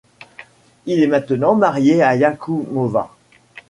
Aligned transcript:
Il 0.87 1.03
est 1.03 1.07
maintenant 1.07 1.53
marié 1.53 2.01
à 2.01 2.15
Yakubova. 2.15 3.11